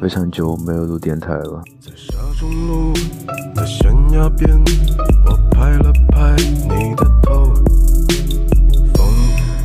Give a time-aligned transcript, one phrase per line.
[0.00, 1.60] 非常久没有录电台了。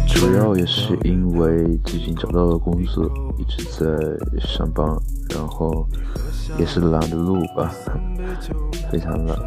[0.08, 3.06] 主要也是因为最近找到了工作，
[3.38, 3.86] 一直在
[4.40, 4.86] 上班，
[5.30, 5.88] 然后
[6.58, 7.72] 也是懒得录吧，
[8.92, 9.38] 非常懒。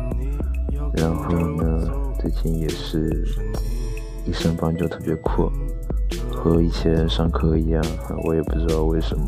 [0.95, 1.91] 然后呢，
[2.21, 3.27] 最近也是
[4.25, 5.51] 一上班就特别困，
[6.31, 7.83] 和以前上课一样，
[8.25, 9.25] 我也不知道为什么。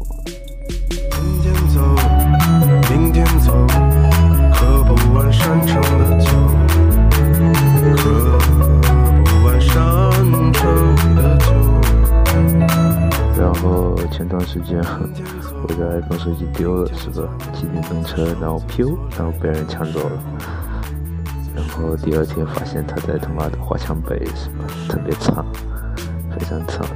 [14.49, 14.83] 时间
[15.63, 17.29] 我的 iPhone 手机丢了，是吧？
[17.53, 20.23] 骑电动车，然后飘，然后被人抢走了。
[21.55, 24.65] 然后第二天发现他在他妈的华强北，是吧？
[24.89, 25.45] 特别惨，
[26.31, 26.87] 非常惨。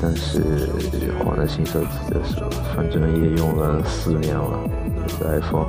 [0.00, 0.40] 但是
[1.18, 4.56] 换了新手机的时候，反正也用了四年了，
[5.08, 5.66] 这个 iPhone。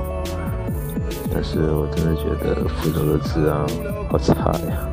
[1.34, 3.66] 但是我真的觉得福州的治安
[4.10, 4.88] 好差呀。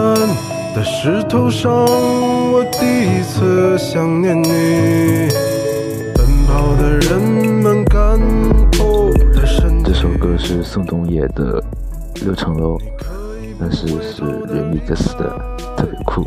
[0.00, 0.14] 山。
[0.74, 5.28] 的石头上，我第一次想念你。
[6.14, 8.18] 奔跑的人们，干
[8.78, 11.60] 枯的身这首歌是宋冬野的
[12.24, 12.78] 《六层楼》，
[13.58, 15.38] 但是是 remix 的，
[15.76, 16.26] 特别酷。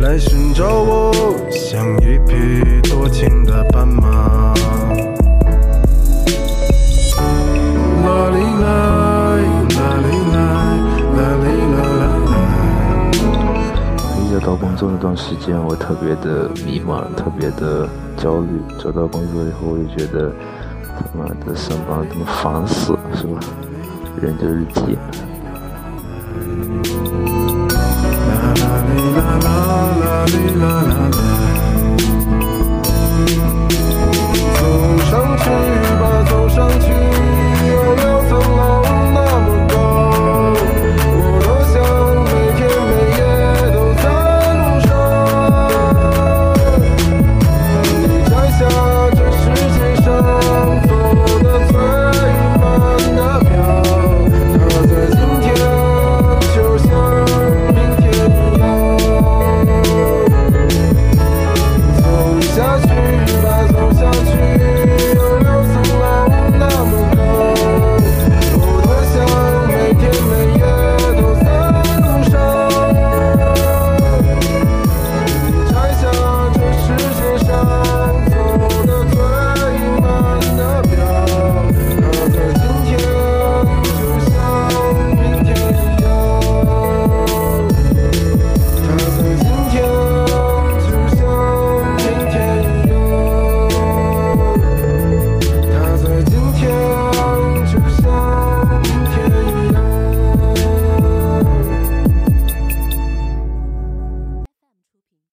[0.00, 1.12] 来寻找我，
[14.80, 17.86] 中段时间，我特别的迷茫，特别的
[18.16, 18.48] 焦虑。
[18.78, 20.32] 找到工作以后，我就觉得
[20.96, 23.38] 他妈的上班他妈烦死了，是吧？
[24.22, 24.96] 人就是贱。
[34.56, 34.64] 走
[35.10, 35.44] 上去
[36.00, 37.09] 吧，走上去。